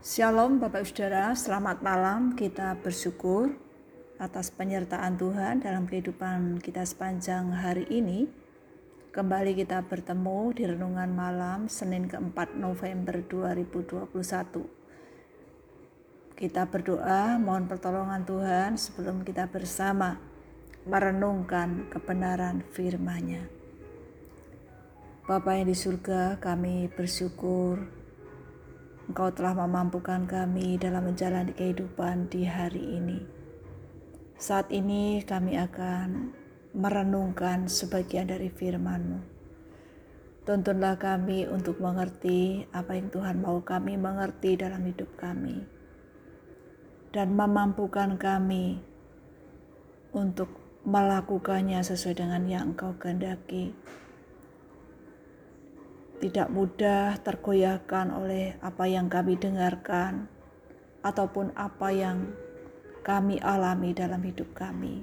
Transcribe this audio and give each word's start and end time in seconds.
Shalom 0.00 0.64
Bapak 0.64 0.88
Saudara, 0.88 1.36
selamat 1.36 1.84
malam. 1.84 2.32
Kita 2.32 2.72
bersyukur 2.80 3.52
atas 4.16 4.48
penyertaan 4.48 5.20
Tuhan 5.20 5.60
dalam 5.60 5.84
kehidupan 5.84 6.56
kita 6.64 6.88
sepanjang 6.88 7.52
hari 7.52 7.84
ini. 7.92 8.24
Kembali 9.12 9.52
kita 9.52 9.84
bertemu 9.84 10.56
di 10.56 10.64
renungan 10.72 11.12
malam 11.12 11.68
Senin 11.68 12.08
keempat 12.08 12.56
November 12.56 13.20
2021. 13.28 14.08
Kita 16.32 16.64
berdoa 16.64 17.36
mohon 17.36 17.68
pertolongan 17.68 18.24
Tuhan 18.24 18.80
sebelum 18.80 19.20
kita 19.20 19.52
bersama 19.52 20.16
merenungkan 20.88 21.92
kebenaran 21.92 22.64
firman-Nya. 22.72 23.44
Bapa 25.28 25.60
yang 25.60 25.68
di 25.68 25.76
surga, 25.76 26.40
kami 26.40 26.88
bersyukur 26.88 27.99
Engkau 29.10 29.34
telah 29.34 29.58
memampukan 29.58 30.22
kami 30.22 30.78
dalam 30.78 31.10
menjalani 31.10 31.50
kehidupan 31.50 32.30
di 32.30 32.46
hari 32.46 32.78
ini. 32.78 33.18
Saat 34.38 34.70
ini 34.70 35.18
kami 35.26 35.58
akan 35.58 36.30
merenungkan 36.78 37.66
sebagian 37.66 38.30
dari 38.30 38.46
firman-Mu. 38.54 39.18
Tuntunlah 40.46 40.94
kami 40.94 41.42
untuk 41.50 41.82
mengerti 41.82 42.70
apa 42.70 42.94
yang 42.94 43.10
Tuhan 43.10 43.42
mau 43.42 43.58
kami 43.66 43.98
mengerti 43.98 44.54
dalam 44.54 44.86
hidup 44.86 45.10
kami. 45.18 45.58
Dan 47.10 47.34
memampukan 47.34 48.14
kami 48.14 48.78
untuk 50.14 50.54
melakukannya 50.86 51.82
sesuai 51.82 52.14
dengan 52.14 52.46
yang 52.46 52.78
Engkau 52.78 52.94
kehendaki 52.94 53.74
tidak 56.20 56.52
mudah 56.52 57.16
tergoyahkan 57.24 58.12
oleh 58.12 58.60
apa 58.60 58.84
yang 58.84 59.08
kami 59.08 59.40
dengarkan 59.40 60.28
ataupun 61.00 61.56
apa 61.56 61.88
yang 61.88 62.28
kami 63.00 63.40
alami 63.40 63.96
dalam 63.96 64.20
hidup 64.20 64.52
kami. 64.52 65.00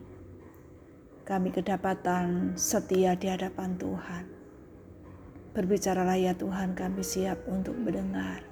Kami 1.25 1.49
kedapatan 1.51 2.53
setia 2.55 3.17
di 3.17 3.27
hadapan 3.27 3.75
Tuhan. 3.75 4.25
Berbicaralah 5.57 6.15
ya 6.21 6.37
Tuhan, 6.37 6.77
kami 6.77 7.01
siap 7.01 7.49
untuk 7.49 7.73
mendengar. 7.73 8.45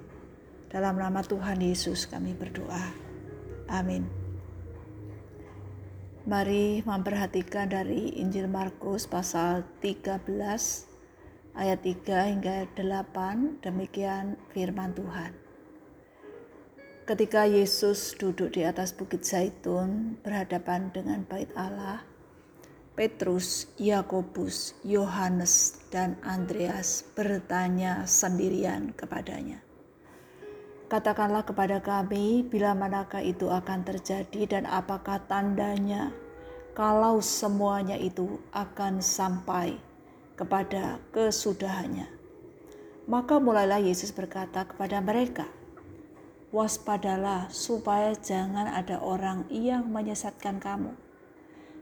Dalam 0.74 0.98
nama 0.98 1.22
Tuhan 1.22 1.62
Yesus 1.62 2.10
kami 2.10 2.34
berdoa. 2.34 2.92
Amin. 3.70 4.10
Mari 6.26 6.82
memperhatikan 6.82 7.70
dari 7.70 8.18
Injil 8.18 8.50
Markus 8.50 9.06
pasal 9.06 9.62
13 9.86 10.95
ayat 11.56 11.80
3 11.82 12.36
hingga 12.36 12.68
8 12.76 13.64
demikian 13.64 14.36
firman 14.52 14.92
Tuhan. 14.92 15.32
Ketika 17.06 17.48
Yesus 17.48 18.18
duduk 18.18 18.58
di 18.58 18.66
atas 18.68 18.92
bukit 18.92 19.24
Zaitun 19.24 20.20
berhadapan 20.26 20.90
dengan 20.92 21.24
bait 21.24 21.48
Allah, 21.54 22.02
Petrus, 22.96 23.70
Yakobus, 23.76 24.74
Yohanes, 24.82 25.86
dan 25.92 26.16
Andreas 26.24 27.04
bertanya 27.12 28.08
sendirian 28.08 28.96
kepadanya. 28.96 29.60
Katakanlah 30.88 31.44
kepada 31.44 31.84
kami 31.84 32.48
bila 32.48 32.72
manakah 32.72 33.20
itu 33.20 33.52
akan 33.52 33.84
terjadi 33.84 34.42
dan 34.48 34.64
apakah 34.64 35.18
tandanya 35.28 36.10
kalau 36.72 37.20
semuanya 37.20 38.00
itu 38.00 38.40
akan 38.56 39.04
sampai 39.04 39.76
kepada 40.36 41.00
kesudahannya. 41.16 42.12
Maka 43.08 43.40
mulailah 43.40 43.80
Yesus 43.82 44.12
berkata 44.12 44.68
kepada 44.68 45.00
mereka, 45.00 45.48
Waspadalah 46.56 47.52
supaya 47.52 48.16
jangan 48.16 48.72
ada 48.72 49.04
orang 49.04 49.44
yang 49.52 49.92
menyesatkan 49.92 50.56
kamu. 50.64 50.96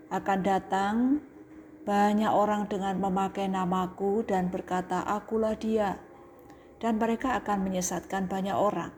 Akan 0.09 0.41
datang 0.41 1.21
banyak 1.85 2.31
orang 2.31 2.65
dengan 2.65 2.97
memakai 2.97 3.45
namaku 3.45 4.25
dan 4.25 4.49
berkata, 4.49 5.05
Akulah 5.05 5.53
dia. 5.53 6.01
Dan 6.81 6.97
mereka 6.97 7.37
akan 7.37 7.63
menyesatkan 7.63 8.25
banyak 8.27 8.57
orang. 8.57 8.91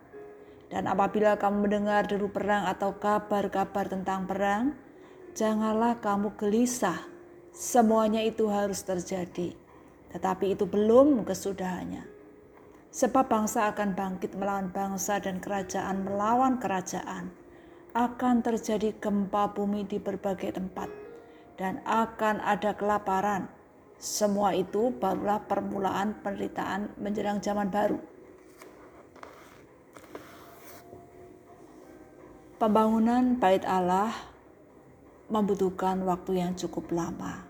Dan 0.72 0.90
apabila 0.90 1.38
kamu 1.38 1.70
mendengar 1.70 2.10
deru 2.10 2.32
perang 2.32 2.66
atau 2.66 2.98
kabar-kabar 2.98 3.86
tentang 3.86 4.26
perang, 4.26 4.74
janganlah 5.38 6.02
kamu 6.02 6.34
gelisah 6.40 7.15
Semuanya 7.56 8.20
itu 8.20 8.52
harus 8.52 8.84
terjadi, 8.84 9.56
tetapi 10.12 10.60
itu 10.60 10.68
belum 10.68 11.24
kesudahannya. 11.24 12.04
Sebab 12.92 13.32
bangsa 13.32 13.72
akan 13.72 13.96
bangkit 13.96 14.36
melawan 14.36 14.76
bangsa 14.76 15.24
dan 15.24 15.40
kerajaan 15.40 16.04
melawan 16.04 16.60
kerajaan. 16.60 17.32
Akan 17.96 18.44
terjadi 18.44 18.92
gempa 19.00 19.56
bumi 19.56 19.88
di 19.88 20.04
berbagai 20.04 20.60
tempat 20.60 20.92
dan 21.56 21.80
akan 21.88 22.44
ada 22.44 22.76
kelaparan. 22.76 23.48
Semua 23.96 24.52
itu 24.52 24.92
barulah 24.92 25.40
permulaan 25.48 26.20
penderitaan 26.20 26.92
menjelang 27.00 27.40
zaman 27.40 27.72
baru. 27.72 28.04
Pembangunan 32.60 33.40
bait 33.40 33.64
Allah 33.64 34.35
membutuhkan 35.36 36.00
waktu 36.08 36.40
yang 36.40 36.56
cukup 36.56 36.88
lama 36.96 37.44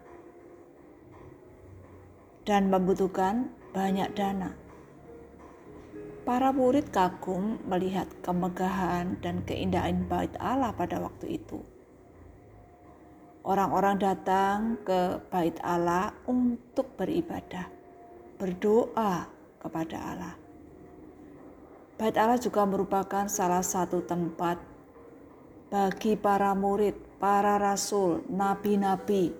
dan 2.50 2.74
membutuhkan 2.74 3.54
banyak 3.78 4.10
dana. 4.18 4.54
Para 6.26 6.50
murid 6.50 6.90
kagum 6.90 7.62
melihat 7.70 8.10
kemegahan 8.26 9.22
dan 9.22 9.46
keindahan 9.46 10.10
bait 10.10 10.34
Allah 10.42 10.74
pada 10.74 10.98
waktu 10.98 11.38
itu. 11.38 11.62
Orang-orang 13.46 14.02
datang 14.02 14.82
ke 14.82 15.22
bait 15.30 15.54
Allah 15.62 16.10
untuk 16.26 16.98
beribadah, 16.98 17.70
berdoa 18.42 19.30
kepada 19.62 19.98
Allah. 20.02 20.34
Bait 22.02 22.18
Allah 22.18 22.42
juga 22.42 22.66
merupakan 22.66 23.30
salah 23.30 23.62
satu 23.62 24.02
tempat 24.02 24.58
bagi 25.76 26.16
para 26.16 26.56
murid 26.56 27.20
para 27.20 27.60
rasul, 27.60 28.24
nabi-nabi 28.32 29.36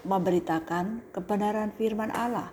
memberitakan 0.00 1.12
kebenaran 1.12 1.76
firman 1.76 2.08
Allah. 2.08 2.48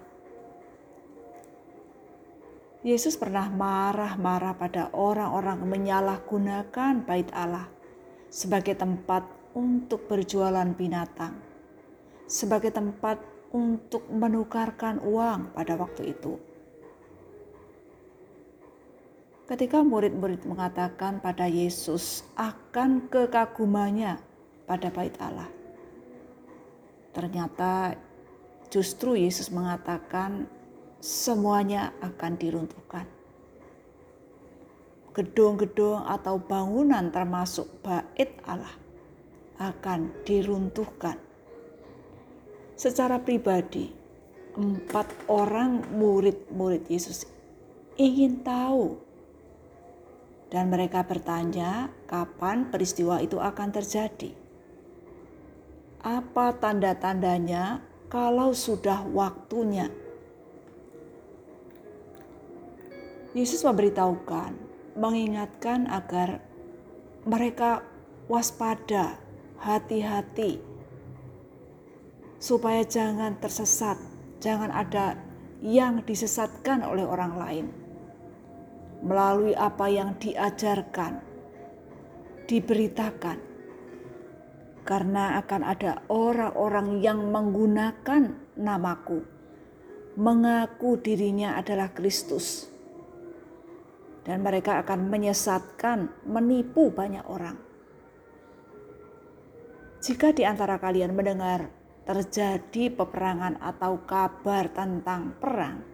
Yesus 2.84 3.16
pernah 3.16 3.48
marah-marah 3.48 4.60
pada 4.60 4.92
orang-orang 4.92 5.64
menyalahgunakan 5.64 7.08
bait 7.08 7.32
Allah 7.32 7.72
sebagai 8.28 8.76
tempat 8.76 9.24
untuk 9.56 10.12
berjualan 10.12 10.68
binatang, 10.76 11.40
sebagai 12.28 12.76
tempat 12.76 13.24
untuk 13.56 14.12
menukarkan 14.12 15.00
uang 15.00 15.56
pada 15.56 15.80
waktu 15.80 16.12
itu. 16.12 16.36
Ketika 19.46 19.86
murid-murid 19.86 20.42
mengatakan 20.50 21.22
pada 21.22 21.46
Yesus 21.46 22.26
akan 22.34 23.06
kekagumannya 23.14 24.18
pada 24.66 24.90
bait 24.90 25.14
Allah. 25.22 25.46
Ternyata 27.14 27.94
justru 28.74 29.14
Yesus 29.14 29.54
mengatakan 29.54 30.50
semuanya 30.98 31.94
akan 32.02 32.42
diruntuhkan. 32.42 33.06
Gedung-gedung 35.14 36.02
atau 36.10 36.42
bangunan 36.42 37.14
termasuk 37.14 37.70
bait 37.86 38.34
Allah 38.50 38.74
akan 39.62 40.10
diruntuhkan. 40.26 41.22
Secara 42.74 43.22
pribadi, 43.22 43.94
empat 44.58 45.08
orang 45.30 45.86
murid-murid 45.94 46.90
Yesus 46.90 47.30
ingin 47.96 48.42
tahu 48.44 49.00
dan 50.54 50.70
mereka 50.70 51.06
bertanya 51.06 51.90
kapan 52.06 52.70
peristiwa 52.70 53.22
itu 53.22 53.42
akan 53.42 53.70
terjadi 53.74 54.46
apa 56.06 56.54
tanda-tandanya 56.62 57.82
kalau 58.14 58.54
sudah 58.54 59.02
waktunya. 59.10 59.90
Yesus 63.34 63.66
memberitahukan, 63.66 64.54
mengingatkan 64.94 65.90
agar 65.90 66.46
mereka 67.26 67.82
waspada, 68.30 69.18
hati-hati, 69.58 70.62
supaya 72.38 72.86
jangan 72.86 73.42
tersesat, 73.42 73.98
jangan 74.38 74.70
ada 74.70 75.18
yang 75.66 76.06
disesatkan 76.06 76.86
oleh 76.86 77.04
orang 77.04 77.34
lain 77.34 77.66
melalui 79.04 79.58
apa 79.58 79.90
yang 79.92 80.16
diajarkan, 80.22 81.20
diberitakan 82.48 83.38
karena 84.86 85.42
akan 85.42 85.62
ada 85.66 86.06
orang-orang 86.14 87.02
yang 87.02 87.20
menggunakan 87.34 88.54
namaku, 88.56 89.26
mengaku 90.16 91.02
dirinya 91.02 91.58
adalah 91.58 91.90
Kristus. 91.92 92.70
dan 94.26 94.42
mereka 94.42 94.82
akan 94.82 95.06
menyesatkan, 95.06 96.26
menipu 96.26 96.90
banyak 96.90 97.22
orang. 97.30 97.62
Jika 100.02 100.34
di 100.34 100.42
antara 100.42 100.82
kalian 100.82 101.14
mendengar 101.14 101.70
terjadi 102.10 102.90
peperangan 102.90 103.62
atau 103.62 104.02
kabar 104.02 104.74
tentang 104.74 105.38
perang, 105.38 105.86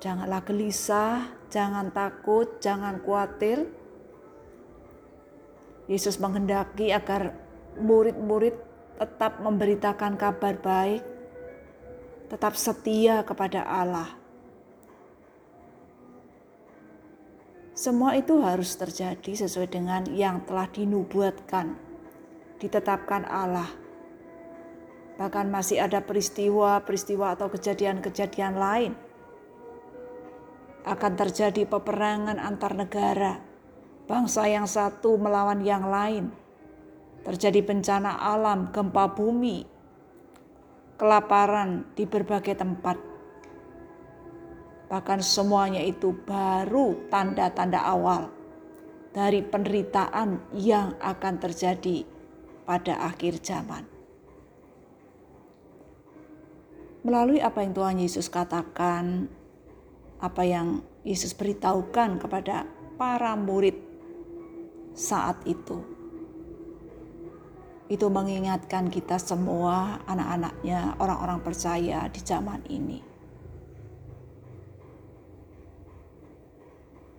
janganlah 0.00 0.42
gelisah, 0.42 1.28
jangan 1.52 1.92
takut, 1.94 2.58
jangan 2.58 2.98
khawatir. 3.04 3.68
Yesus 5.86 6.18
menghendaki 6.18 6.90
agar 6.90 7.36
murid-murid 7.78 8.56
tetap 8.96 9.38
memberitakan 9.44 10.18
kabar 10.18 10.58
baik, 10.58 11.02
tetap 12.30 12.54
setia 12.54 13.22
kepada 13.22 13.62
Allah 13.66 14.20
Semua 17.80 18.12
itu 18.12 18.36
harus 18.44 18.76
terjadi 18.76 19.40
sesuai 19.40 19.72
dengan 19.72 20.04
yang 20.12 20.44
telah 20.44 20.68
dinubuatkan, 20.68 21.80
ditetapkan 22.60 23.24
Allah. 23.24 23.72
Bahkan 25.16 25.48
masih 25.48 25.80
ada 25.80 26.04
peristiwa-peristiwa 26.04 27.32
atau 27.32 27.48
kejadian-kejadian 27.48 28.60
lain. 28.60 28.92
Akan 30.84 31.16
terjadi 31.16 31.68
peperangan 31.68 32.40
antar 32.40 32.72
negara, 32.72 33.40
bangsa 34.08 34.48
yang 34.48 34.64
satu 34.64 35.20
melawan 35.20 35.60
yang 35.60 35.88
lain. 35.88 36.32
Terjadi 37.20 37.60
bencana 37.60 38.16
alam, 38.16 38.72
gempa 38.72 39.12
bumi, 39.12 39.68
kelaparan 40.96 41.84
di 41.92 42.08
berbagai 42.08 42.56
tempat 42.56 43.10
Bahkan 44.90 45.22
semuanya 45.22 45.78
itu 45.86 46.10
baru 46.26 47.06
tanda-tanda 47.06 47.78
awal 47.78 48.26
dari 49.14 49.38
penderitaan 49.38 50.50
yang 50.58 50.98
akan 50.98 51.34
terjadi 51.38 52.02
pada 52.66 52.98
akhir 53.06 53.38
zaman. 53.38 53.86
Melalui 57.06 57.38
apa 57.38 57.62
yang 57.62 57.70
Tuhan 57.70 58.02
Yesus 58.02 58.26
katakan, 58.26 59.30
apa 60.20 60.44
yang 60.44 60.84
Yesus 61.02 61.32
beritahukan 61.32 62.20
kepada 62.20 62.68
para 63.00 63.32
murid 63.34 63.76
saat 64.92 65.40
itu. 65.48 65.80
Itu 67.90 68.06
mengingatkan 68.06 68.86
kita 68.92 69.18
semua 69.18 69.98
anak-anaknya, 70.06 71.00
orang-orang 71.02 71.42
percaya 71.42 72.06
di 72.06 72.20
zaman 72.22 72.62
ini 72.70 73.10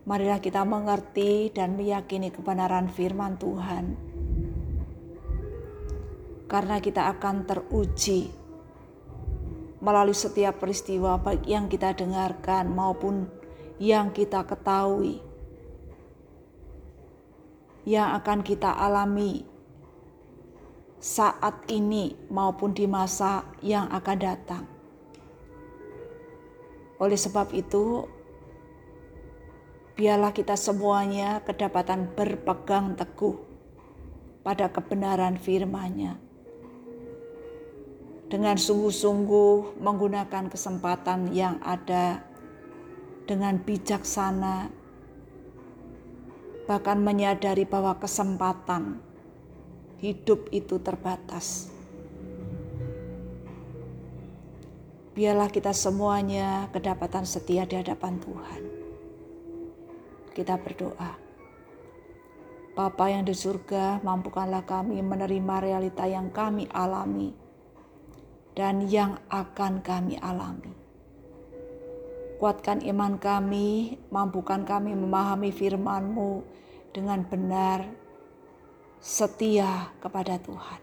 Marilah 0.01 0.41
kita 0.41 0.65
mengerti 0.65 1.53
dan 1.53 1.77
meyakini 1.77 2.33
kebenaran 2.33 2.89
firman 2.89 3.37
Tuhan. 3.37 3.93
Karena 6.49 6.81
kita 6.81 7.05
akan 7.15 7.45
teruji 7.45 8.33
melalui 9.81 10.13
setiap 10.13 10.61
peristiwa 10.61 11.17
baik 11.17 11.43
yang 11.49 11.65
kita 11.65 11.97
dengarkan 11.97 12.69
maupun 12.69 13.25
yang 13.81 14.13
kita 14.13 14.45
ketahui. 14.45 15.19
Yang 17.81 18.09
akan 18.21 18.39
kita 18.45 18.69
alami 18.77 19.41
saat 21.01 21.65
ini 21.73 22.13
maupun 22.29 22.77
di 22.77 22.85
masa 22.85 23.41
yang 23.65 23.89
akan 23.89 24.17
datang. 24.21 24.63
Oleh 27.01 27.17
sebab 27.17 27.49
itu, 27.57 28.05
biarlah 29.97 30.29
kita 30.29 30.53
semuanya 30.53 31.41
kedapatan 31.41 32.13
berpegang 32.13 32.93
teguh 32.93 33.41
pada 34.45 34.69
kebenaran 34.69 35.41
firman-Nya. 35.41 36.30
Dengan 38.31 38.55
sungguh-sungguh 38.55 39.83
menggunakan 39.83 40.47
kesempatan 40.47 41.35
yang 41.35 41.59
ada 41.59 42.23
dengan 43.27 43.59
bijaksana, 43.59 44.71
bahkan 46.63 47.03
menyadari 47.03 47.67
bahwa 47.67 47.99
kesempatan 47.99 49.03
hidup 49.99 50.47
itu 50.55 50.79
terbatas. 50.79 51.67
Biarlah 55.11 55.51
kita 55.51 55.75
semuanya 55.75 56.71
kedapatan 56.71 57.27
setia 57.27 57.67
di 57.67 57.75
hadapan 57.75 58.15
Tuhan 58.23 58.81
kita 60.31 60.55
berdoa. 60.55 61.11
Bapa 62.71 63.11
yang 63.11 63.27
di 63.27 63.35
surga, 63.35 63.99
mampukanlah 63.99 64.63
kami 64.63 65.03
menerima 65.03 65.55
realita 65.59 66.07
yang 66.07 66.31
kami 66.31 66.71
alami 66.71 67.40
dan 68.57 68.87
yang 68.87 69.19
akan 69.31 69.79
kami 69.79 70.19
alami. 70.19 70.73
Kuatkan 72.37 72.81
iman 72.85 73.21
kami, 73.21 74.01
mampukan 74.09 74.65
kami 74.65 74.97
memahami 74.97 75.53
firman-Mu 75.53 76.41
dengan 76.89 77.21
benar, 77.25 77.85
setia 78.97 79.93
kepada 80.01 80.41
Tuhan. 80.41 80.81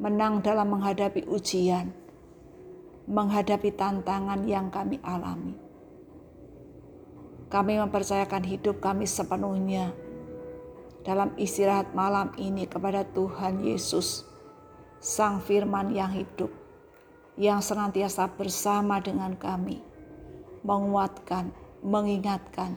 Menang 0.00 0.40
dalam 0.40 0.72
menghadapi 0.72 1.28
ujian, 1.28 1.92
menghadapi 3.06 3.74
tantangan 3.76 4.46
yang 4.48 4.72
kami 4.72 5.02
alami 5.04 5.68
kami 7.48 7.80
mempercayakan 7.80 8.44
hidup 8.44 8.84
kami 8.84 9.08
sepenuhnya 9.08 9.96
dalam 11.00 11.32
istirahat 11.40 11.96
malam 11.96 12.28
ini 12.36 12.68
kepada 12.68 13.08
Tuhan 13.08 13.64
Yesus, 13.64 14.27
Sang 14.98 15.38
Firman 15.38 15.94
yang 15.94 16.10
hidup, 16.10 16.50
yang 17.38 17.62
senantiasa 17.62 18.34
bersama 18.34 18.98
dengan 18.98 19.38
kami, 19.38 19.78
menguatkan, 20.66 21.54
mengingatkan, 21.86 22.74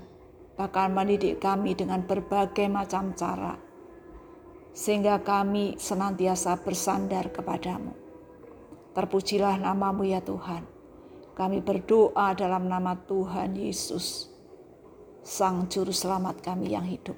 bahkan 0.53 0.93
mendidik 0.93 1.41
kami 1.41 1.73
dengan 1.73 2.05
berbagai 2.05 2.69
macam 2.69 3.17
cara, 3.17 3.57
sehingga 4.69 5.17
kami 5.25 5.81
senantiasa 5.81 6.61
bersandar 6.61 7.33
kepadamu. 7.33 7.97
Terpujilah 8.93 9.57
namamu 9.57 10.05
ya 10.05 10.21
Tuhan. 10.21 10.61
Kami 11.33 11.63
berdoa 11.63 12.37
dalam 12.37 12.69
nama 12.69 12.93
Tuhan 13.01 13.57
Yesus. 13.57 14.29
Sang 15.25 15.65
Juru 15.71 15.95
Selamat 15.95 16.37
kami 16.43 16.75
yang 16.75 16.85
hidup. 16.85 17.17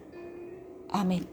Amin. 0.93 1.32